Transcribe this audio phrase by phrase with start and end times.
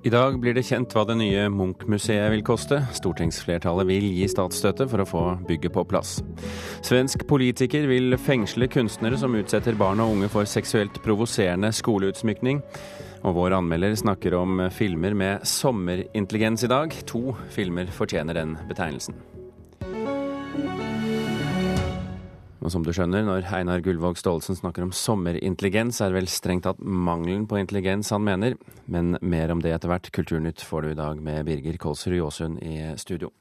[0.00, 2.78] I dag blir det kjent hva det nye Munch-museet vil koste.
[2.96, 6.14] Stortingsflertallet vil gi statsstøtte for å få bygget på plass.
[6.80, 12.62] Svensk politiker vil fengsle kunstnere som utsetter barn og unge for seksuelt provoserende skoleutsmykning.
[13.28, 16.96] Og vår anmelder snakker om filmer med sommerintelligens i dag.
[17.12, 19.20] To filmer fortjener den betegnelsen.
[22.60, 26.66] Og som du skjønner, når Einar Gullvåg Staalesen snakker om sommerintelligens, er det vel strengt
[26.68, 28.58] tatt mangelen på intelligens han mener.
[28.84, 30.12] Men mer om det etter hvert.
[30.12, 33.32] Kulturnytt får du i dag med Birger Kolsrud Jåsund i studio.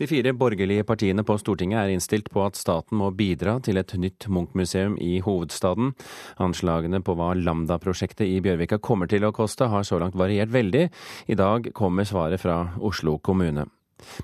[0.00, 3.92] De fire borgerlige partiene på Stortinget er innstilt på at staten må bidra til et
[4.00, 5.92] nytt Munch-museum i hovedstaden.
[6.40, 10.86] Anslagene på hva Lambda-prosjektet i Bjørvika kommer til å koste, har så langt variert veldig.
[11.28, 13.68] I dag kommer svaret fra Oslo kommune.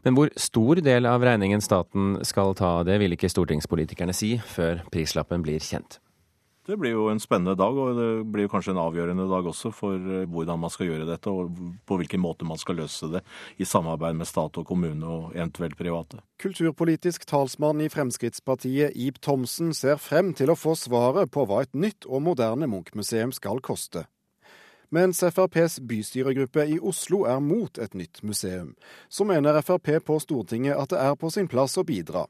[0.06, 4.84] Men hvor stor del av regningen staten skal ta, det vil ikke stortingspolitikerne si før
[4.92, 6.00] prislappen blir kjent.
[6.66, 9.94] Det blir jo en spennende dag, og det blir kanskje en avgjørende dag også for
[9.94, 11.54] eh, hvordan man skal gjøre dette, og
[11.86, 13.22] på hvilken måte man skal løse det
[13.62, 16.18] i samarbeid med stat og kommune og eventuelt private.
[16.42, 21.78] Kulturpolitisk talsmann i Fremskrittspartiet Ib Thomsen ser frem til å få svaret på hva et
[21.78, 24.08] nytt og moderne Munch-museum skal koste
[24.90, 28.74] mens FrPs bystyregruppe i Oslo er mot et nytt museum.
[29.08, 32.26] Så mener Frp på Stortinget at det er på sin plass å bidra.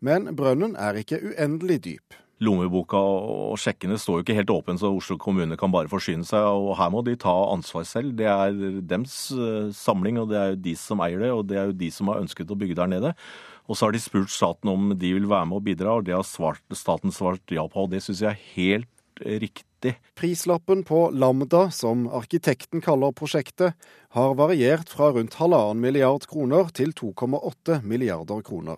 [0.00, 2.18] Men brønnen er ikke uendelig dyp.
[2.42, 6.42] Lommeboka og sjekkene står jo ikke helt åpne, så Oslo kommune kan bare forsyne seg.
[6.42, 8.16] og Her må de ta ansvar selv.
[8.18, 11.30] Det er dems eh, samling, og det er jo de som eier det.
[11.30, 13.14] Og det er jo de som har ønsket å bygge der nede.
[13.70, 16.16] Og så har de spurt staten om de vil være med og bidra, og det
[16.16, 17.86] har svart, staten svart ja på.
[17.86, 20.00] Og det syns jeg er helt riktig viktig.
[20.14, 23.74] Prislappen på Lambda, som arkitekten kaller prosjektet,
[24.10, 28.76] har variert fra rundt halvannen milliard kroner til 2,8 milliarder kroner.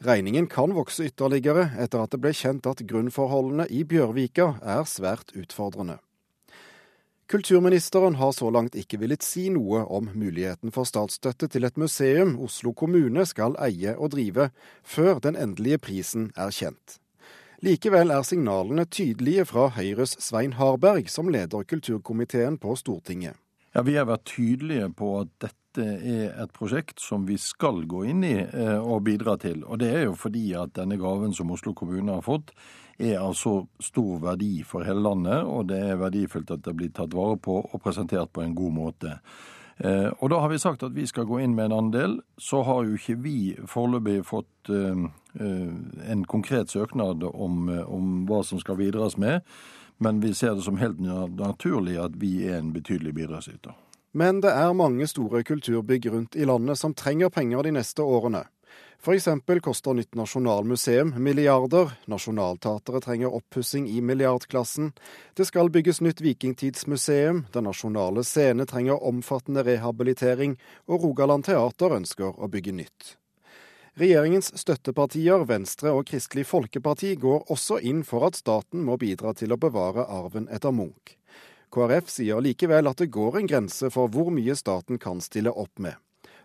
[0.00, 5.34] Regningen kan vokse ytterligere etter at det ble kjent at grunnforholdene i Bjørvika er svært
[5.34, 5.98] utfordrende.
[7.28, 12.38] Kulturministeren har så langt ikke villet si noe om muligheten for statsstøtte til et museum
[12.40, 14.48] Oslo kommune skal eie og drive,
[14.82, 16.96] før den endelige prisen er kjent.
[17.58, 23.34] Likevel er signalene tydelige fra Høyres Svein Harberg, som leder kulturkomiteen på Stortinget.
[23.74, 28.04] Ja, Vi har vært tydelige på at dette er et prosjekt som vi skal gå
[28.12, 29.64] inn i eh, og bidra til.
[29.66, 32.54] Og det er jo fordi at denne gaven som Oslo kommune har fått,
[32.94, 36.94] er av så stor verdi for hele landet, og det er verdifullt at det blir
[36.94, 39.18] tatt vare på og presentert på en god måte.
[39.78, 42.18] Eh, og da har vi sagt at vi skal gå inn med en andel.
[42.36, 43.38] Så har jo ikke vi
[43.70, 45.04] foreløpig fått eh,
[45.38, 45.74] eh,
[46.12, 49.46] en konkret søknad om, om hva som skal videres med,
[49.98, 53.74] men vi ser det som helt naturlig at vi er en betydelig bidragsyter.
[54.18, 58.46] Men det er mange store kulturbygg rundt i landet som trenger penger de neste årene.
[58.98, 59.28] F.eks.
[59.62, 64.90] koster nytt nasjonalmuseum milliarder, Nationaltheatret trenger oppussing i milliardklassen,
[65.34, 72.34] det skal bygges nytt vikingtidsmuseum, Den nasjonale scene trenger omfattende rehabilitering, og Rogaland teater ønsker
[72.34, 73.14] å bygge nytt.
[73.98, 79.54] Regjeringens støttepartier Venstre og Kristelig Folkeparti går også inn for at staten må bidra til
[79.54, 81.16] å bevare arven etter Munch.
[81.74, 85.82] KrF sier likevel at det går en grense for hvor mye staten kan stille opp
[85.82, 85.98] med.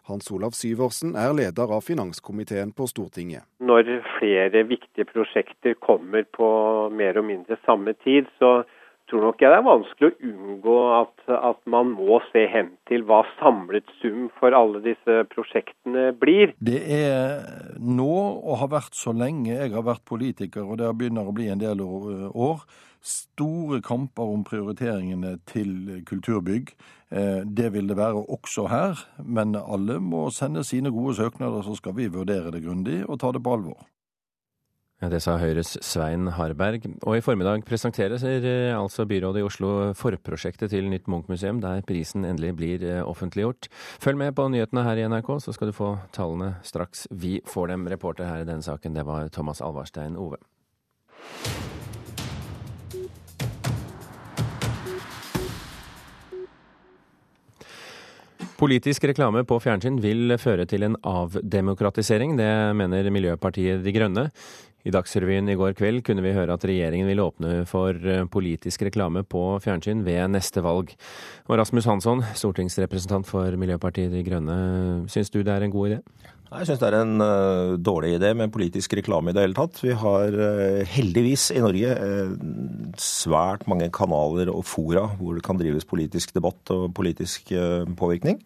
[0.09, 3.47] Hans Olav Syversen er leder av finanskomiteen på Stortinget.
[3.64, 3.88] Når
[4.18, 6.47] flere viktige prosjekter kommer på
[6.91, 8.64] mer og mindre samme tid, så
[9.09, 13.03] tror nok jeg det er vanskelig å unngå at, at, man må se hen til
[13.08, 16.56] hva samlet sum for alle disse prosjektene blir.
[16.59, 17.44] Det er
[17.80, 21.52] nå, og har vært så lenge jeg har vært politiker, og det begynner å bli
[21.53, 22.66] en del år,
[23.03, 26.74] store kamper om prioriteringene til kulturbygg.
[27.12, 31.75] Eh, det vil det være også her, men alle må sende sine gode søknader, så
[31.75, 33.84] skal vi vurdere det grundig og ta det på alvor.
[35.03, 36.86] Det sa Høyres Svein Harberg.
[37.03, 42.24] Og i formiddag presenteres eh, altså byrådet i Oslo forprosjektet til nytt Munch-museum, der prisen
[42.24, 43.68] endelig blir eh, offentliggjort.
[44.00, 47.74] Følg med på nyhetene her i NRK, så skal du få tallene straks vi får
[47.74, 47.88] dem.
[47.91, 50.40] Reporter her i denne saken, det var Thomas Alvarstein Ove.
[58.64, 62.38] Politisk reklame på fjernsyn vil føre til en avdemokratisering.
[62.40, 62.48] Det
[62.80, 64.30] mener Miljøpartiet De Grønne.
[64.84, 68.84] I Dagsrevyen i går kveld kunne vi høre at regjeringen vil åpne for eh, politisk
[68.84, 70.91] reklame på fjernsyn ved neste valg.
[71.47, 74.58] Og Rasmus Hansson, stortingsrepresentant for Miljøpartiet De Grønne,
[75.12, 76.02] syns du det er en god idé?
[76.53, 79.80] Jeg syns det er en uh, dårlig idé med politisk reklame i det hele tatt.
[79.82, 82.36] Vi har uh, heldigvis i Norge uh,
[83.02, 87.56] svært mange kanaler og fora hvor det kan drives politisk debatt og politisk
[87.97, 88.44] påvirkning.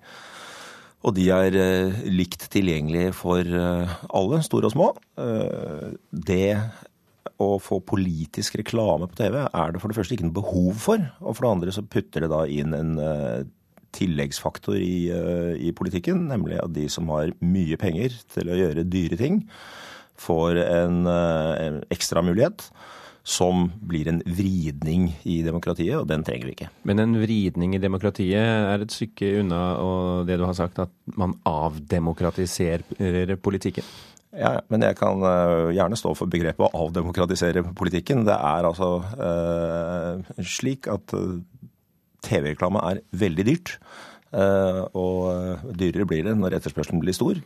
[1.05, 1.55] Og de er
[2.09, 4.88] likt tilgjengelige for alle, store og små.
[6.09, 6.57] Det
[7.38, 11.03] å få politisk reklame på TV er det for det første ikke noe behov for.
[11.21, 12.95] Og for det andre så putter det da inn en
[13.97, 15.07] tilleggsfaktor i,
[15.69, 19.44] i politikken, nemlig at de som har mye penger til å gjøre dyre ting,
[20.17, 22.71] får en, en ekstra mulighet
[23.27, 26.69] som blir en vridning i demokratiet, og den trenger vi ikke.
[26.88, 30.94] Men en vridning i demokratiet er et stykke unna og det du har sagt, at
[31.19, 33.83] man avdemokratiserer politikken?
[34.38, 38.24] Ja, men jeg kan uh, gjerne stå for begrepet å avdemokratisere politikken.
[38.27, 41.39] Det er altså uh, slik at uh,
[42.27, 43.80] TV-reklame er veldig dyrt.
[44.97, 47.38] og dyrere blir det når etterspørselen blir stor.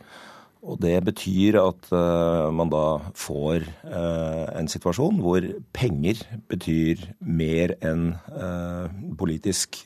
[0.62, 6.22] Og det betyr at uh, man da får uh, en situasjon hvor penger
[6.52, 8.86] betyr mer enn uh,
[9.18, 9.84] politisk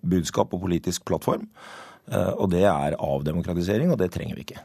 [0.00, 1.46] budskap og politisk plattform.
[2.08, 4.62] og det er avdemokratisering, og det trenger vi ikke.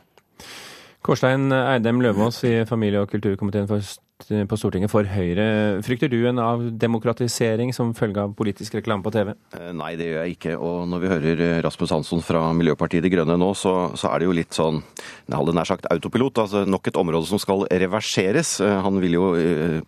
[1.04, 3.84] Kårstein Eidem Løvaas i familie- og kulturkomiteen for
[4.30, 5.82] på Stortinget for Høyre.
[5.84, 9.34] Frykter du en avdemokratisering som følge av politisk reklame på TV?
[9.58, 10.54] Eh, nei, det gjør jeg ikke.
[10.58, 14.22] Og når vi hører eh, Rasmus Hansson fra Miljøpartiet De Grønne nå, så, så er
[14.22, 14.80] det jo litt sånn
[15.24, 16.42] jeg hadde nær sagt autopilot.
[16.44, 18.56] altså Nok et område som skal reverseres.
[18.64, 19.26] Eh, han vil jo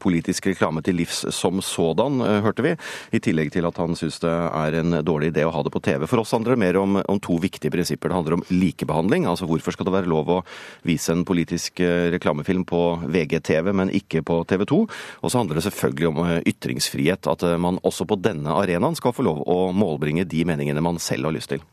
[0.02, 2.74] politisk reklame til livs som sådan, hørte vi.
[3.16, 5.84] I tillegg til at han syns det er en dårlig idé å ha det på
[5.86, 6.08] TV.
[6.10, 8.12] For oss handler det mer om, om to viktige prinsipper.
[8.12, 9.30] Det handler om likebehandling.
[9.30, 10.42] Altså hvorfor skal det være lov å
[10.88, 11.80] vise en politisk
[12.16, 14.82] reklamefilm på VGTV, men ikke på TV 2.
[15.22, 17.32] Og så handler det selvfølgelig om eh, ytringsfrihet.
[17.32, 21.02] At eh, man også på denne arenaen skal få lov å målbringe de meningene man
[21.02, 21.64] selv har lyst til.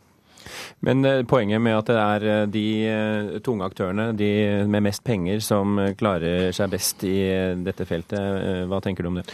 [0.81, 4.31] Men eh, poenget med at det er eh, de eh, tunge aktørene, de
[4.71, 7.17] med mest penger, som klarer seg best i
[7.63, 9.25] dette feltet, hva tenker du om det?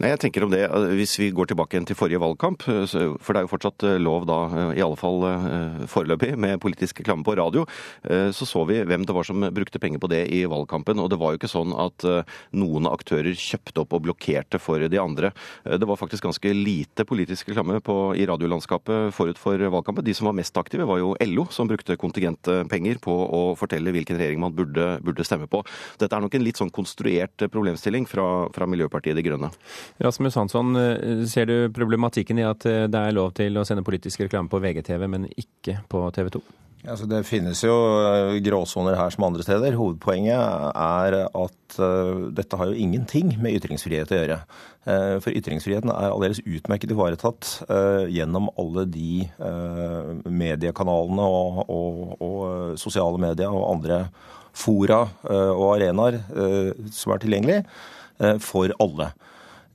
[0.00, 0.64] Nei, jeg tenker om det,
[0.98, 4.38] Hvis vi går tilbake til forrige valgkamp, for det er jo fortsatt lov da,
[4.76, 5.24] i alle fall
[5.90, 7.64] foreløpig, med politisk reklame på radio,
[8.04, 11.00] så så vi hvem det var som brukte penger på det i valgkampen.
[11.02, 12.06] Og det var jo ikke sånn at
[12.56, 15.32] noen aktører kjøpte opp og blokkerte for de andre.
[15.64, 20.06] Det var faktisk ganske lite politisk reklame på, i radiolandskapet forut for valgkampen.
[20.06, 24.18] De som var mest aktive, var jo LO, som brukte kontingentpenger på å fortelle hvilken
[24.20, 25.62] regjering man burde, burde, stemme på.
[26.00, 29.52] Dette er nok en litt sånn konstruert problemstilling fra, fra Miljøpartiet De Grønne.
[30.02, 30.76] Rasmus Hansson,
[31.28, 35.06] ser du problematikken i at det er lov til å sende politisk reklame på VGTV,
[35.10, 36.46] men ikke på TV 2?
[36.86, 37.74] Altså, det finnes jo
[38.06, 39.74] eh, gråsoner her som andre steder.
[39.74, 44.36] Hovedpoenget er at uh, dette har jo ingenting med ytringsfrihet å gjøre.
[44.86, 49.26] Uh, for ytringsfriheten er aldeles utmerket ivaretatt uh, gjennom alle de
[50.30, 52.42] mediekanalene og, og, og,
[52.78, 54.04] sosiale medier og andre
[54.58, 56.16] fora og arenaer
[56.94, 57.58] som er tilgjengelig
[58.42, 59.12] for alle.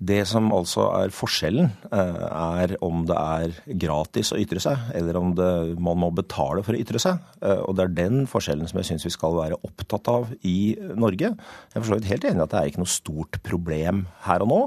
[0.04, 5.20] Det som altså er forskjellen, eh, er om det er gratis å ytre seg, eller
[5.20, 7.22] om det, man må betale for å ytre seg.
[7.42, 10.74] Eh, og det er den forskjellen som jeg syns vi skal være opptatt av i
[10.98, 11.32] Norge.
[11.36, 14.52] Jeg er for helt enig i at det er ikke noe stort problem her og
[14.52, 14.62] nå.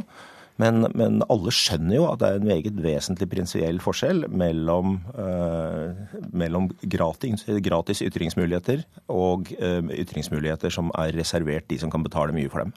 [0.63, 6.17] Men, men, alle skjønner jo at det er en meget vesentlig prinsipiell forskjell mellom, eh,
[6.33, 12.53] mellom gratis, gratis, ytringsmuligheter og eh, ytringsmuligheter som er reservert de som kan betale mye
[12.53, 12.73] for dem.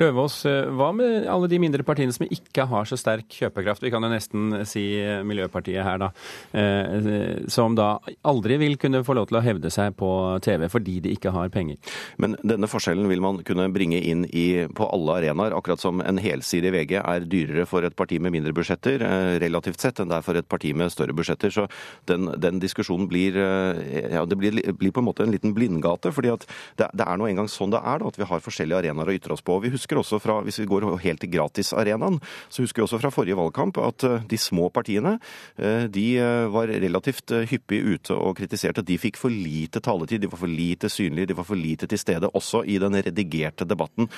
[0.00, 3.82] Løvaas, eh, hva med alle de mindre partiene som ikke har så sterk kjøpekraft?
[3.84, 4.84] Vi kan jo nesten si
[5.26, 6.10] Miljøpartiet her, da.
[6.56, 7.98] Eh, som da
[8.28, 10.10] aldri vil kunne få lov til å hevde seg på
[10.44, 11.76] TV fordi de ikke har penger.
[12.22, 15.56] Men denne forskjellen vil man kunne bringe inn i, på alle arenaer.
[15.56, 19.36] Akkurat som en helside i VG er dyrere for et parti med mindre budsjetter eh,
[19.42, 21.52] relativt sett enn det er for et parti med større budsjetter.
[21.52, 21.68] Så
[22.10, 26.12] den, den diskusjonen blir, ja, det blir, blir, på en måte en liten blindgate.
[26.12, 26.46] fordi at
[26.80, 29.16] det, det er nå engang sånn det er, da, at vi har forskjellige arenaer å
[29.16, 29.60] ytre oss på på.
[29.64, 32.18] Vi husker også fra, Hvis vi går helt til gratisarenaen,
[32.48, 35.18] så husker vi også fra forrige valgkamp at eh, de små partiene
[35.58, 40.30] eh, de eh, var relativt hyppig ute og kritiserte de fikk for lite taletid, de
[40.30, 44.08] var for lite synlige, de var for lite til stede, også i den redigerte debatten.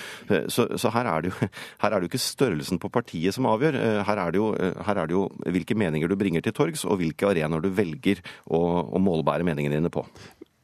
[0.49, 1.35] Så, så her, er jo,
[1.83, 3.79] her, er det jo, ikke størrelsen på partiet som avgjør.
[4.07, 7.29] Her er det jo, er det jo hvilke meninger du bringer til torgs, og hvilke
[7.31, 8.61] arenaer du velger å,
[8.95, 10.05] å målbære meningene dine på.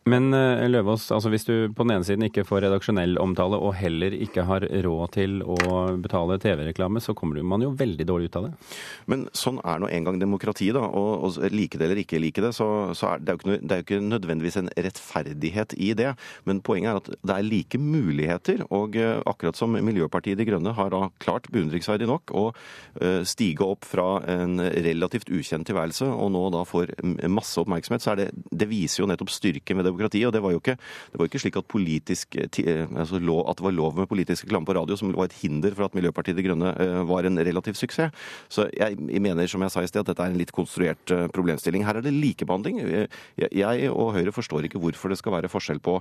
[0.09, 3.75] Men Løvås, Løvaas, altså hvis du på den ene siden ikke får redaksjonell omtale, og
[3.77, 5.59] heller ikke har råd til å
[6.01, 8.53] betale TV-reklame, så kommer man jo veldig dårlig ut av det.
[9.13, 10.87] Men sånn er nå engang demokrati, da.
[10.89, 13.77] Og, og like det eller ikke like det, så, så er det, jo ikke, det
[13.77, 16.15] er jo ikke nødvendigvis en rettferdighet i det.
[16.49, 18.65] Men poenget er at det er like muligheter.
[18.73, 22.47] Og eh, akkurat som Miljøpartiet De Grønne har da klart, beundringsverdig nok, å
[23.05, 26.97] eh, stige opp fra en relativt ukjent tilværelse, og nå da får
[27.29, 30.29] masse oppmerksomhet, så er det, det viser jo nettopp styrken ved demokratiet demokratiet.
[30.29, 30.77] Og det var jo ikke,
[31.19, 34.47] var ikke slik at, politisk, eh, eh, altså lov, at, det var lov med politisk
[34.47, 37.39] reklame på radio som var et hinder for at Miljøpartiet De Grønne eh, var en
[37.39, 38.15] relativ suksess.
[38.49, 41.85] Så jeg, mener, som jeg sa i sted, at dette er en litt konstruert problemstilling.
[41.87, 42.81] Her er det likebehandling.
[43.37, 45.99] Jeg og Høyre forstår ikke hvorfor det skal være forskjell på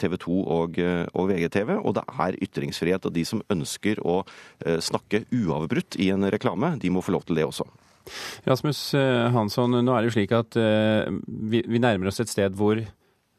[0.00, 0.80] TV 2 og,
[1.14, 1.76] og VGTV.
[1.80, 3.06] Og det er ytringsfrihet.
[3.06, 4.20] Og de som ønsker å
[4.82, 7.66] snakke uavbrutt i en reklame, de må få lov til det også.
[8.48, 8.80] Rasmus
[9.34, 12.80] Hansson, nå er det jo slik at vi nærmer oss et sted hvor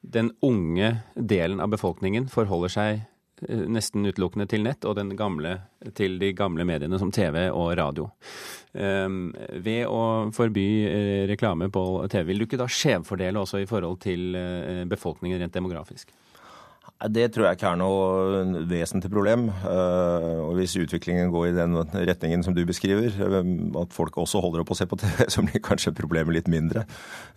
[0.02, 3.02] den unge delen av befolkningen forholder seg
[3.50, 5.56] Eh, nesten utelukkende til nett, og den gamle
[5.98, 8.08] til de gamle mediene som TV og radio.
[8.72, 9.32] Um,
[9.66, 13.98] ved å forby uh, reklame på TV, vil du ikke da skjevfordele også i forhold
[14.06, 16.14] til uh, befolkningen rent demografisk?
[17.10, 19.48] Det tror jeg ikke er noe vesentlig problem.
[19.50, 23.40] Eh, og hvis utviklingen går i den retningen som du beskriver, eh,
[23.82, 26.86] at folk også holder opp å se på TV, så blir kanskje problemet litt mindre.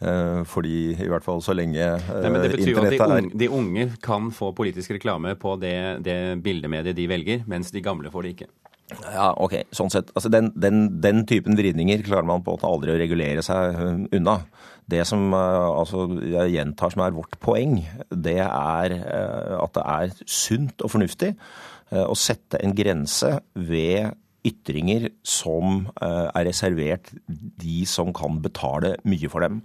[0.04, 3.38] Eh, fordi i hvert fall så lenge Nei, men Det betyr jo at de unge,
[3.40, 8.12] de unge, kan få politisk reklame på det, det bildemediet de velger, mens de gamle
[8.12, 8.52] får det ikke.
[9.00, 9.56] Ja, ok.
[9.72, 10.10] Sånn sett.
[10.12, 13.78] Altså, den, den, den typen vridninger klarer man på en måte aldri å regulere seg
[14.12, 14.42] unna.
[14.90, 17.78] Det som eh, altså, jeg gjentar som er vårt poeng,
[18.10, 24.12] det er eh, at det er sunt og fornuftig eh, å sette en grense ved
[24.44, 29.62] ytringer som er reservert de som kan betale mye for dem.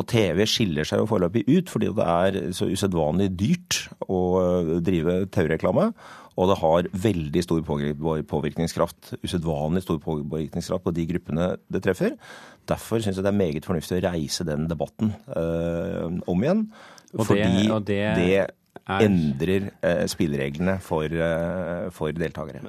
[0.00, 4.22] Og TV skiller seg jo foreløpig ut fordi det er så usedvanlig dyrt å
[4.80, 5.90] drive TV-reklame.
[6.40, 7.60] Og det har veldig stor
[8.30, 12.16] påvirkningskraft, usedvanlig stor påvirkningskraft på de gruppene det treffer.
[12.68, 16.66] Derfor syns jeg det er meget fornuftig å reise den debatten øh, om igjen.
[17.12, 18.52] Og fordi det, det, det er...
[19.04, 22.62] endrer eh, spillereglene for, eh, for deltakere.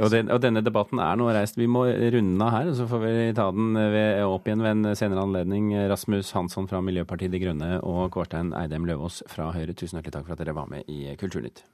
[0.00, 1.58] Og, den, og, denne debatten er nå reist.
[1.60, 4.96] Vi må runde av her, så får vi ta den ved, opp igjen ved en
[4.96, 5.74] senere anledning.
[5.92, 10.30] Rasmus Hansson fra Miljøpartiet De Grønne og Kårstein Eidem Løvaas fra Høyre, tusen hjertelig takk
[10.30, 11.66] for at dere var med i Kulturnytt.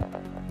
[0.00, 0.43] Thank you.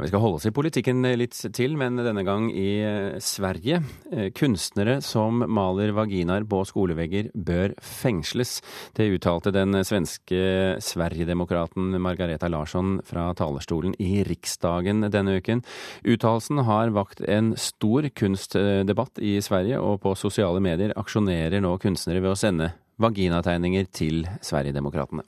[0.00, 3.80] Vi skal holde oss i politikken litt til, men denne gang i eh, Sverige.
[4.08, 8.58] Eh, kunstnere som maler vaginaer på skolevegger bør fengsles.
[8.96, 15.64] Det uttalte den svenske Sverigedemokraten Margareta Larsson fra talerstolen i Riksdagen denne uken.
[16.04, 22.24] Uttalelsen har vakt en stor kunstdebatt i Sverige, og på sosiale medier aksjonerer nå kunstnere
[22.24, 25.26] ved å sende vaginategninger til Sverigedemokraterna.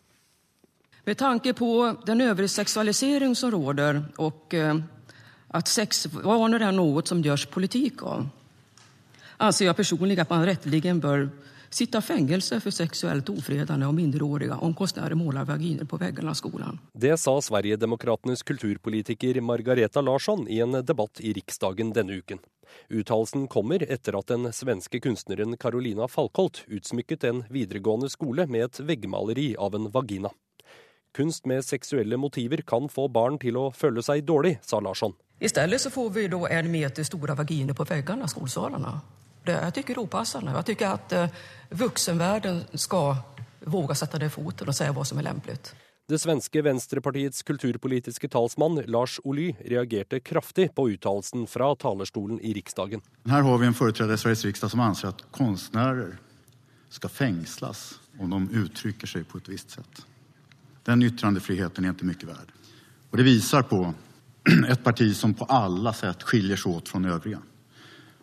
[1.05, 4.77] Med tanke på den översexualisering som råder och eh,
[5.49, 8.29] att sexvanor är något som görs politik av
[9.37, 11.31] anser jag personligen att man rätteligen bör
[11.71, 16.79] sitta fängelse för sexuellt ofredande av minderåriga om konstnärer målar vaginer på väggarna av skolan.
[16.93, 22.39] Det sa Sverigedemokraternas kulturpolitiker Margareta Larsson i en debatt i Riksdagen denne uken.
[22.89, 28.81] Uttalelsen kommer etter at den svenske kunstneren Carolina Falkholt utsmykket en videregående skole med et
[28.81, 30.31] veggmaleri av en vagina.
[31.13, 35.13] Kunst med seksuelle motiver kan få barn til å føle seg dårlig, sa Larsson.
[35.43, 38.93] I stedet så får vi da en meter store vaginer på veggene av skolesalene.
[39.45, 40.55] Det, jeg er upassende.
[40.55, 41.41] Jeg syns at uh,
[41.83, 43.17] voksenverden skal
[43.67, 45.59] våge å sette det i foten og si hva som er lempelig.
[46.09, 53.05] Det svenske Venstrepartiets kulturpolitiske talsmann Lars Oly reagerte kraftig på uttalelsen fra talerstolen i Riksdagen.
[53.31, 56.09] Her har vi en foretreder i Sveriges riksdag som anser at kunstnere
[56.93, 57.85] skal fengsles
[58.21, 60.03] om de uttrykker seg på et visst sett.
[60.85, 62.53] Den yttrandefriheten er ikke mye värd.
[63.11, 63.95] Och det viser på
[64.69, 67.43] et parti som på alle sätt skiljer seg åt fra övriga.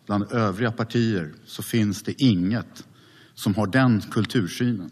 [0.06, 2.84] Bland övriga partier så finns det inget
[3.34, 4.90] som har den kultursynen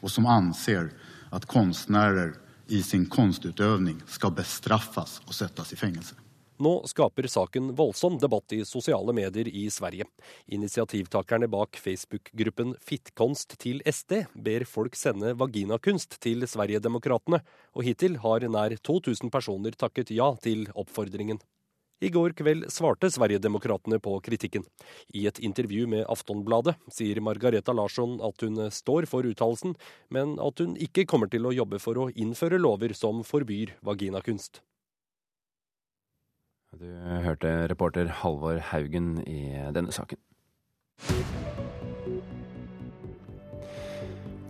[0.00, 0.90] og som anser
[1.30, 2.34] at konstnärer
[2.66, 6.14] i sin konstutövning skal bestraffas og sättas i fängelse.
[6.62, 10.06] Nå skaper saken voldsom debatt i sosiale medier i Sverige.
[10.46, 17.40] Initiativtakerne bak Facebook-gruppen Fittkonst til SD ber folk sende vaginakunst til Sverigedemokraterna,
[17.74, 21.42] og hittil har nær 2000 personer takket ja til oppfordringen.
[22.04, 24.66] I går kveld svarte Sverigedemokraterna på kritikken.
[25.14, 29.74] I et intervju med Aftonbladet sier Margareta Larsson at hun står for uttalelsen,
[30.14, 34.62] men at hun ikke kommer til å jobbe for å innføre lover som forbyr vaginakunst.
[36.74, 36.88] Du
[37.22, 40.18] hørte reporter Halvor Haugen i denne saken.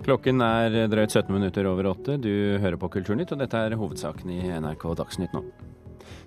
[0.05, 2.17] Klokken er drøyt 17 minutter over åtte.
[2.21, 5.45] Du hører på Kulturnytt, og dette er hovedsaken i NRK Dagsnytt nå.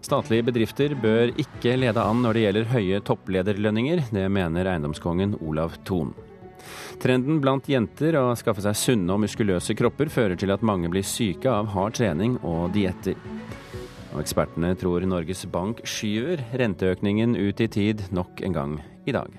[0.06, 4.06] Statlige bedrifter bør ikke lede an når det gjelder høye topplederlønninger.
[4.14, 6.14] Det mener eiendomskongen Olav Thon.
[7.02, 11.06] Trenden blant jenter å skaffe seg sunne og muskuløse kropper fører til at mange blir
[11.06, 13.18] syke av hard trening og dietter.
[14.18, 19.30] Og ekspertene tror Norges Bank skyver renteøkningen ut i tid nok en gang i dag.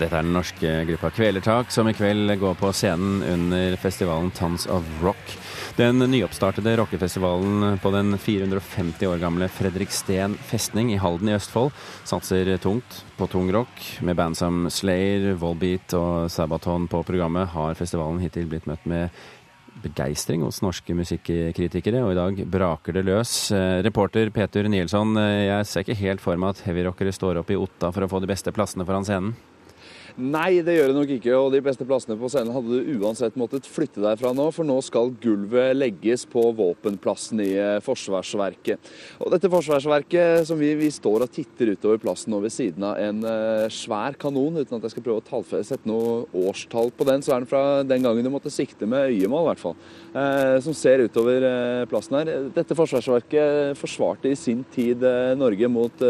[0.00, 4.64] Dette er den norske gruppa Kvelertak, som i kveld går på scenen under festivalen Tons
[4.72, 5.34] of Rock.
[5.76, 11.74] Den nyoppstartede rockefestivalen på den 450 år gamle Fredriksten festning i Halden i Østfold
[12.08, 13.84] satser tungt på tung rock.
[14.00, 19.12] Med band som Slayer, Volbeat og Sabaton på programmet har festivalen hittil blitt møtt med
[19.84, 23.36] begeistring hos norske musikkritikere, og i dag braker det løs.
[23.52, 27.52] Eh, reporter Peter Nielsson, eh, jeg ser ikke helt for meg at heavyrockere står opp
[27.52, 29.36] i Otta for å få de beste plassene foran scenen?
[30.20, 31.32] Nei, det gjør det nok ikke.
[31.38, 34.68] Og de beste plassene på scenen hadde du uansett måttet flytte deg fra nå, for
[34.68, 38.90] nå skal gulvet legges på våpenplassen i eh, Forsvarsverket.
[39.24, 43.00] Og dette forsvarsverket som vi, vi står og titter utover plassen og ved siden av
[43.00, 47.24] en uh, svær kanon, uten at jeg skal prøve å sette noe årstall på den,
[47.24, 49.76] så er den fra den gangen du måtte sikte med øyemål, i hvert fall.
[50.12, 52.32] Uh, som ser utover uh, plassen her.
[52.54, 55.02] Dette forsvarsverket forsvarte i sin tid
[55.38, 56.02] Norge mot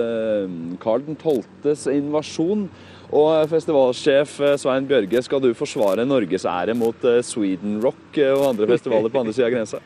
[0.82, 2.66] Karl 12.s invasjon.
[3.10, 8.30] Og festivalsjef eh, Svein Bjørge, skal du forsvare Norges ære mot eh, Sweden Rock eh,
[8.30, 9.80] og andre festivaler på andre sida av grensa?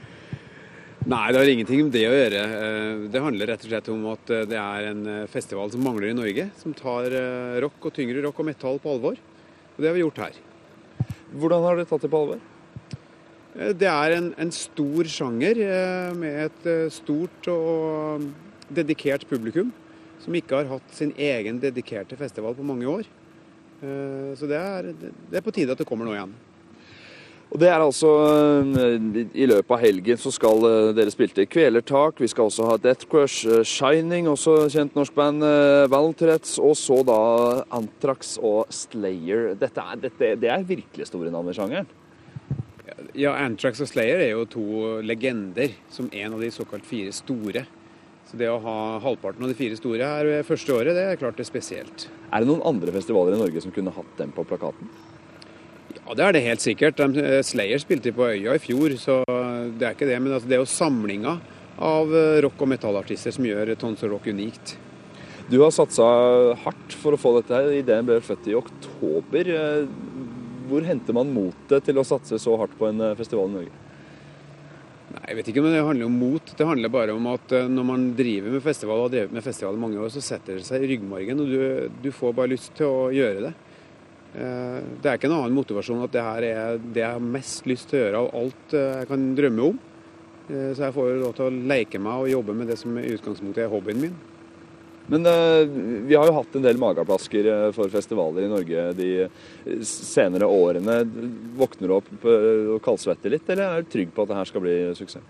[1.12, 2.43] Nei, det har ingenting med det å gjøre.
[3.12, 6.47] Det handler rett og slett om at det er en festival som mangler i Norge.
[6.57, 7.12] Som tar
[7.61, 9.19] rock og tyngre rock og metall på alvor.
[9.21, 10.38] Og det har vi gjort her.
[11.37, 12.40] Hvordan har dere tatt det på alvor?
[13.85, 15.61] Det er en, en stor sjanger
[16.16, 18.25] med et stort og
[18.73, 19.75] dedikert publikum
[20.25, 23.07] som ikke har hatt sin egen dedikerte festival på mange år.
[23.85, 26.35] Eh, så det er, det er på tide at det kommer noe igjen.
[27.54, 28.09] Og det er altså
[28.81, 32.23] eh, I løpet av helgen så skal eh, dere spille til Kvelertak.
[32.23, 35.45] Vi skal også ha Death Crush, Shining, også kjent norsk band,
[35.93, 37.19] Valentrettes, og så da
[37.76, 39.52] Antrax og Slayer.
[39.61, 41.93] Dette er, dette, det er virkelig store navn i sjangeren?
[43.15, 44.67] Ja, Antrax og Slayer er jo to
[45.06, 47.63] legender, som en av de såkalt fire store.
[48.34, 51.36] Så det å ha halvparten av de fire store her første året, det er klart
[51.38, 52.08] det er spesielt.
[52.34, 54.88] Er det noen andre festivaler i Norge som kunne hatt dem på plakaten?
[56.00, 56.99] Ja, det er det helt sikkert.
[56.99, 59.20] Eh, Slayer spilte på Øya i fjor, så
[59.78, 60.18] det er ikke det.
[60.18, 61.36] Men altså, det er jo samlinga
[61.78, 64.75] av eh, rock- og metallartister som gjør Tons Rock unikt.
[65.47, 66.10] Du har satsa
[66.64, 67.70] hardt for å få dette her.
[67.70, 69.54] Ideen ble født i oktober.
[69.60, 69.86] Eh,
[70.66, 73.80] hvor henter man motet til å satse så hardt på en festival i Norge?
[75.25, 76.50] Nei, Jeg vet ikke om det handler om mot.
[76.56, 79.45] Det handler bare om at eh, når man driver med festival og har drevet med
[79.45, 82.52] festival i mange år, så setter det seg i ryggmargen, og du, du, får bare
[82.52, 83.54] lyst til å gjøre det.
[84.37, 87.71] Eh, det er ikke en annen motivasjon at det her er det jeg har mest
[87.71, 89.82] lyst til å gjøre av alt eh, jeg kan drømme om.
[90.45, 93.63] Så jeg får lov til å leke meg og jobbe med det som i utgangspunktet
[93.65, 94.19] er hobbyen min.
[95.06, 95.69] Men uh,
[96.08, 100.49] vi har jo hatt en del mageplasker eh, for festivaler i Norge de eh, senere
[100.49, 101.02] årene.
[101.58, 104.64] Våkner du opp og kaldsvetter litt, eller er du trygg på at det her skal
[104.64, 105.26] bli suksess?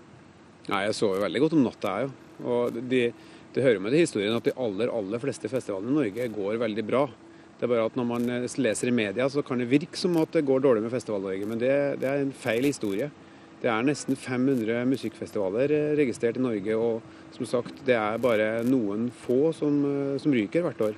[0.69, 2.13] Nei, Jeg sover veldig godt om natta, jeg.
[2.45, 3.01] Og de,
[3.55, 6.87] det hører med til historien at de aller, aller fleste festivalene i Norge går veldig
[6.87, 7.03] bra.
[7.55, 10.33] Det er bare at når man leser i media, så kan det virke som at
[10.35, 11.45] det går dårlig med Festival-Norge.
[11.47, 13.11] Men det, det er en feil historie.
[13.61, 19.09] Det er nesten 500 musikkfestivaler registrert i Norge, og som sagt, det er bare noen
[19.25, 20.95] få som, eh, som ryker hvert år.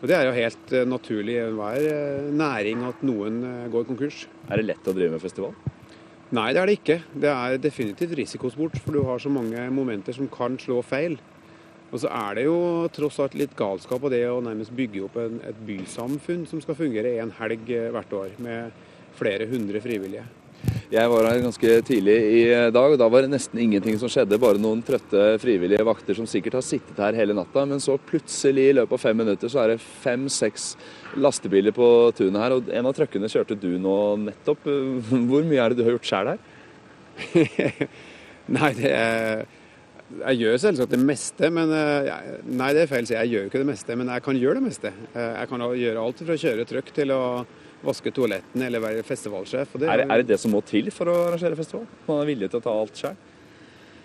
[0.00, 4.26] Og Det er jo helt eh, naturlig i enhver eh, næring at noen går konkurs.
[4.48, 5.52] Er det lett å drive med festival?
[6.32, 6.98] Nei, det er det ikke.
[7.12, 11.18] Det er definitivt risikosport, for du har så mange momenter som kan slå feil.
[11.90, 15.16] Og så er det jo tross alt litt galskap av det å nærmest bygge opp
[15.18, 18.70] en, et bysamfunn som skal fungere en helg hvert år, med
[19.18, 20.22] flere hundre frivillige.
[20.90, 22.38] Jeg var her ganske tidlig i
[22.74, 24.40] dag, og da var det nesten ingenting som skjedde.
[24.42, 27.62] Bare noen trøtte frivillige vakter som sikkert har sittet her hele natta.
[27.62, 30.72] Men så plutselig, i løpet av fem minutter, så er det fem-seks
[31.22, 31.86] lastebiler på
[32.18, 32.56] tunet her.
[32.56, 34.66] Og en av trøkkene kjørte du nå nettopp.
[35.30, 36.44] Hvor mye er det du har gjort sjøl her?
[38.58, 39.46] Nei, det er
[40.10, 42.08] jeg gjør selvsagt det meste, men eh,
[42.50, 43.14] Nei, det er feil å si.
[43.14, 44.90] Jeg gjør jo ikke det meste, men jeg kan gjøre det meste.
[45.14, 47.20] Eh, jeg kan gjøre alt fra å kjøre trøkk til å
[47.84, 49.74] vaske toalettene eller være festivalsjef.
[49.76, 51.86] Det er, det, er, det det som må til for å arrangere festival?
[52.06, 53.20] Man er villig til å ta alt sjøl?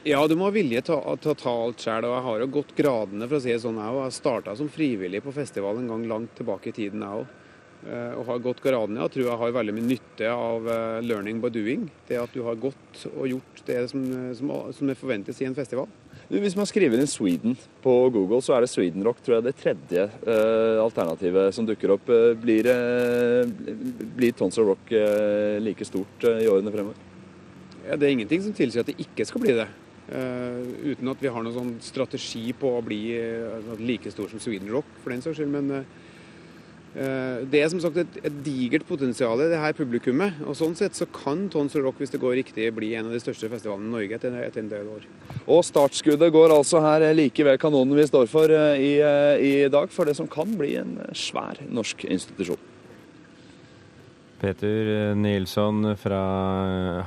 [0.06, 2.06] Ja, du må ha vilje til å, å ta alt sjøl.
[2.06, 3.82] Jeg har jo gått gradene, for å si det sånn.
[3.82, 7.42] Jeg har starta som frivillig på festival en gang langt tilbake i tiden, jeg òg.
[7.86, 9.02] Eh, og har gått gradene.
[9.02, 11.90] Jeg tror jeg har veldig mye nytte av eh, learning by doing.
[12.10, 14.06] Det at du har gått og gjort det som,
[14.38, 15.90] som, som det forventes i en festival.
[16.26, 19.60] Hvis man skriver inn Sweden på Google, så er det Sweden Rock tror jeg, det
[19.60, 22.10] tredje uh, alternativet som dukker opp.
[22.10, 23.46] Uh, blir, uh,
[24.18, 24.94] blir Tons of Rock
[25.62, 26.98] like stort i årene fremover?
[27.86, 29.68] Ja, det er ingenting som tilsier at det ikke skal bli det.
[30.06, 33.04] Uten at vi har noen sånn strategi på å bli
[33.82, 35.54] like stor som Sweden Rock, for den saks skyld.
[35.54, 35.86] Men
[36.96, 40.38] det er som sagt et, et digert potensial i det her publikummet.
[40.48, 43.16] og Sånn sett så kan Tons of Rock hvis det går riktig, bli en av
[43.16, 45.08] de største festivalene i Norge etter, etter en del år.
[45.44, 49.52] Og startskuddet går altså her like ved kanonen vi står for eh, i, eh, i
[49.72, 52.64] dag, for det som kan bli en svær norsk institusjon.
[54.40, 56.22] Peter Nilsson fra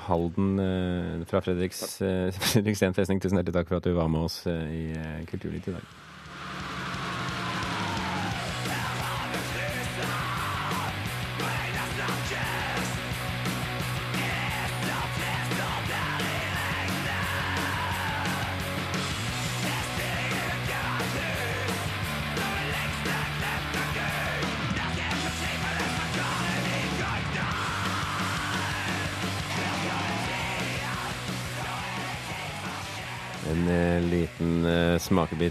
[0.09, 2.01] Halden, fra Fredriks,
[2.41, 4.93] Fredriksten festning, tusen hjertelig takk for at du var med oss i
[5.31, 5.97] Kulturnytt i dag.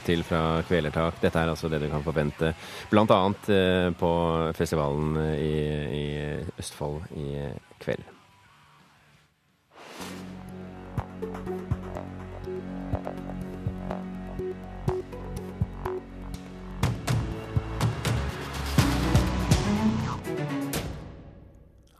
[0.07, 1.21] Til fra Kvelertak.
[1.21, 2.53] Dette er altså det du kan forvente
[2.91, 3.21] bl.a.
[3.53, 4.11] Eh, på
[4.57, 5.55] festivalen i,
[6.01, 6.05] i
[6.59, 7.27] Østfold i
[7.83, 8.16] kveld.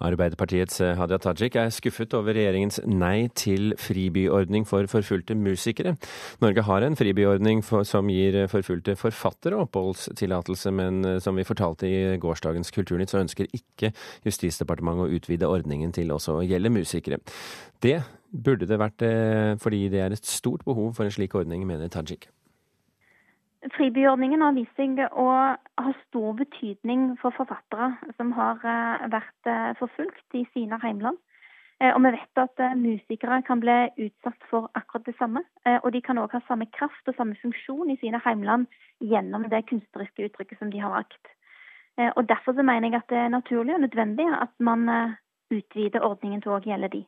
[0.07, 5.95] Arbeiderpartiets eh, Hadia Tajik er skuffet over regjeringens nei til fribyordning for forfulgte musikere.
[6.43, 11.89] Norge har en fribyordning for, som gir forfulgte forfattere oppholdstillatelse, men eh, som vi fortalte
[11.89, 13.93] i gårsdagens Kulturnytt, så ønsker ikke
[14.25, 17.21] Justisdepartementet å utvide ordningen til også å gjelde musikere.
[17.83, 17.99] Det
[18.31, 21.91] burde det vært eh, fordi det er et stort behov for en slik ordning, mener
[21.91, 22.29] Tajik.
[23.65, 29.71] Fribyordningen har vist seg å ha stor betydning for forfattere som har eh, vært eh,
[29.79, 31.17] forfulgt i sine heimland.
[31.81, 35.41] Eh, og vi vet at musikere kan bli utsatt for akkurat det samme.
[35.81, 38.69] Og de kan òg ha samme kraft og samme funksjon i sine heimland
[39.01, 41.33] gjennom det kunstneriske uttrykket som de har valgt.
[42.13, 44.85] Og Derfor mener jeg at det er naturlig og nødvendig at man
[45.49, 47.05] utvider ordningen til å gjelde de.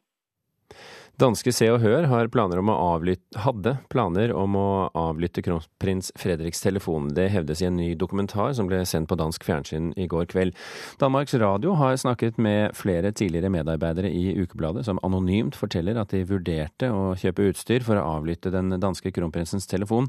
[1.20, 7.10] Danske Se og Hør planer avlytte, hadde planer om å avlytte kronprins Fredriks telefon.
[7.12, 10.56] Det hevdes i en ny dokumentar som ble sendt på dansk fjernsyn i går kveld.
[11.02, 16.24] Danmarks Radio har snakket med flere tidligere medarbeidere i ukebladet, som anonymt forteller at de
[16.30, 20.08] vurderte å kjøpe utstyr for å avlytte den danske kronprinsens telefon.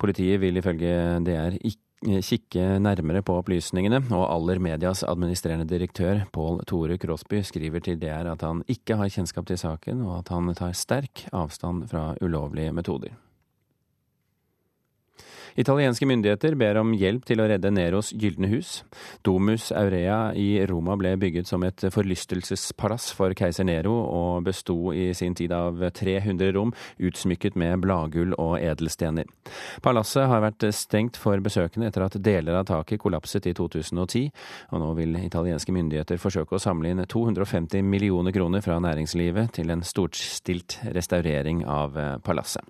[0.00, 6.62] Politiet vil ifølge DR ikke kikke nærmere på opplysningene, og Aller Medias administrerende direktør Pål
[6.68, 10.54] Tore Krosby skriver til DR at han ikke har kjennskap til saken, og at han
[10.54, 13.16] tar sterk avstand fra ulovlige metoder.
[15.58, 18.84] Italienske myndigheter ber om hjelp til å redde Neros gylne hus.
[19.26, 25.08] Domus Aurea i Roma ble bygget som et forlystelsespalass for keiser Nero, og besto i
[25.18, 26.70] sin tid av 300 rom
[27.02, 29.26] utsmykket med bladgull og edelstener.
[29.82, 34.30] Palasset har vært stengt for besøkende etter at deler av taket kollapset i 2010,
[34.70, 39.74] og nå vil italienske myndigheter forsøke å samle inn 250 millioner kroner fra næringslivet til
[39.74, 42.62] en storstilt restaurering av palasset.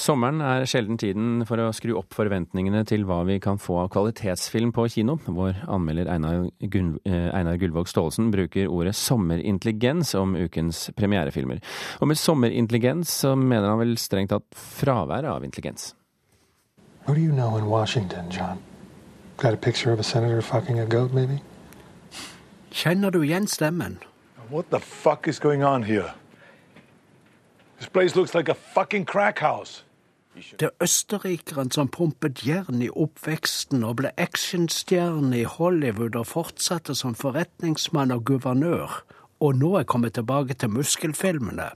[0.00, 3.90] Sommeren er sjelden tiden for å skru opp forventningene til hva vi kan få av
[3.92, 5.18] kvalitetsfilm på kino.
[5.26, 11.60] Vår anmelder Einar, Gun eh, Einar Gullvåg Staalesen bruker ordet sommerintelligens om ukens premierefilmer.
[12.00, 15.90] Og med sommerintelligens så mener han vel strengt tatt fraværet av intelligens.
[17.04, 18.64] What do you know in Washington, John?
[19.36, 21.42] Got a picture of a senator fucking a goat, maybe?
[22.72, 24.00] Kjenner du igjen stemmen?
[24.48, 26.14] What the fuck is going on here?
[27.78, 29.82] This place looks like a fucking crack house.
[30.60, 36.94] Det er østerrikeren som pumpet jern i oppveksten og ble actionstjerne i Hollywood og fortsatte
[36.98, 39.00] som forretningsmann og guvernør,
[39.40, 41.70] og nå er kommet tilbake til muskelfilmene.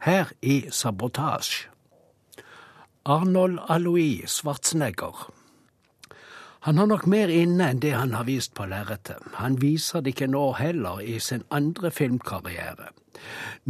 [0.00, 1.68] Her i Sabotasje.
[3.08, 5.28] Arnold Alois Schwarzenegger.
[6.68, 9.22] Han har nok mer inne enn det han har vist på lerretet.
[9.40, 12.90] Han viser det ikke nå heller i sin andre filmkarriere.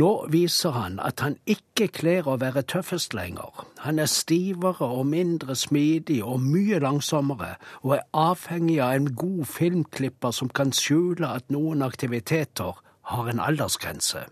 [0.03, 3.63] Nå viser han at han ikke kler å være tøffest lenger.
[3.85, 7.53] Han er stivere og mindre smidig og mye langsommere,
[7.87, 12.83] og er avhengig av en god filmklipper som kan skjule at noen aktiviteter
[13.15, 14.25] har en aldersgrense.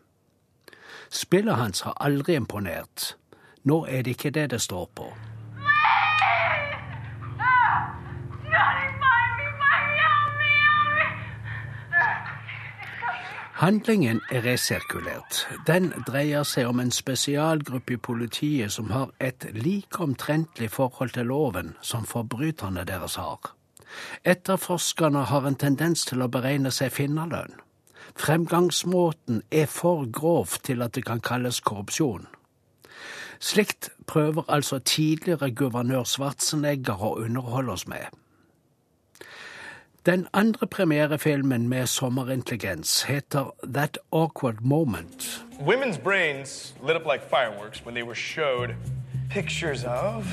[1.07, 3.13] Spillet hans har aldri imponert.
[3.63, 5.13] Nå er det ikke det det står på.
[13.57, 15.47] Handlingen er resirkulert.
[15.67, 21.31] Den dreier seg om en spesialgruppe i politiet som har et like omtrentlig forhold til
[21.33, 23.55] loven som forbryterne deres har.
[24.29, 27.57] Etterforskerne har en tendens til å beregne seg finnerlønn.
[28.21, 32.29] Fremgangsmåten er for grov til at det kan kalles korrupsjon.
[33.41, 38.13] Slikt prøver altså tidligere guvernør Schwarzenegger å underholde oss med.
[40.07, 45.45] Den andre premierefilmen med sommerintelligens heter That Awkward Moment.
[45.59, 48.75] Women's brains lit up like fireworks when they were showed
[49.31, 50.27] pictures of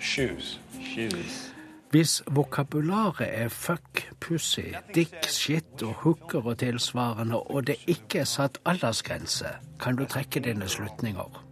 [0.00, 0.60] shoes.
[0.94, 1.52] Shoes.
[1.90, 8.24] Hvis vokabularet er fuck, pussy, dick, shit og hooker og tilsvarende, og det ikke er
[8.24, 9.46] satt aldersgrense,
[9.80, 11.44] kan du trekke dine slutninger.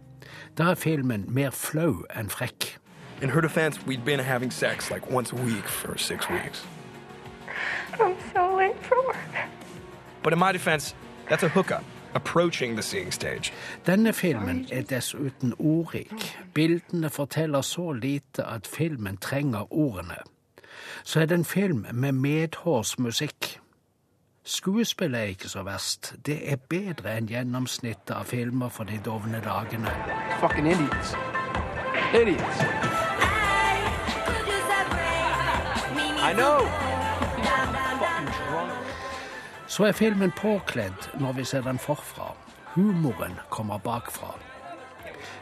[0.57, 2.84] Da er filmen mer flau enn frekk.
[3.21, 6.63] In her defense, we'd been having sex like once a week for six weeks.
[7.99, 9.49] I'm so late for work.
[10.23, 10.93] But in my defense,
[11.29, 13.53] that's a hookup, approaching the seeing stage.
[13.85, 16.37] Denne filmen er dessuten ordrik.
[16.53, 20.17] Bildene forteller så lite at filmen trenger ordene.
[21.03, 23.59] Så er det en film med medhårsmusikk.
[24.43, 26.13] Skuespillet er ikke så verst.
[26.25, 29.93] Det er bedre enn gjennomsnittet av filmer for de dovne dagene.
[30.41, 31.15] Fucking idiots.
[32.13, 32.94] Idiots.
[36.29, 36.59] I know.
[39.67, 42.33] Så er filmen påkledd når vi ser den forfra.
[42.75, 44.33] Humoren kommer bakfra.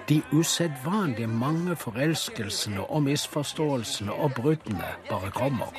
[0.09, 5.71] De usedvanlig mange forelskelsene og misforståelsene og bruddene bare kommer.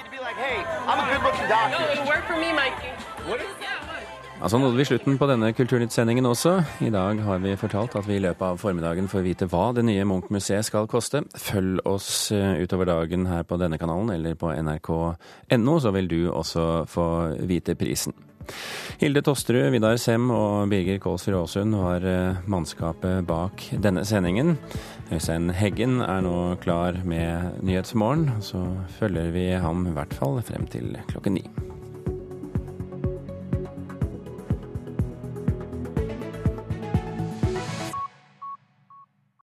[4.45, 6.59] Altså nådde vi slutten på denne Kulturnytt-sendingen også.
[6.85, 9.87] I dag har vi fortalt at vi i løpet av formiddagen får vite hva det
[9.89, 11.23] nye Munch-museet skal koste.
[11.41, 16.19] Følg oss eh, utover dagen her på denne kanalen eller på nrk.no, så vil du
[16.29, 17.09] også få
[17.49, 18.13] vite prisen.
[19.01, 24.59] Hilde Tosterud, Vidar Sem og Birger Kålsrud Aasund var eh, mannskapet bak denne sendingen.
[25.09, 28.67] Øystein Heggen er nå klar med Nyhetsmorgen, så
[29.01, 31.49] følger vi ham i hvert fall frem til klokken ni.